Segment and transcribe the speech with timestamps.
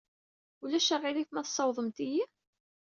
[0.63, 2.23] Ulac aɣilif ma tessawḍemt-iyi?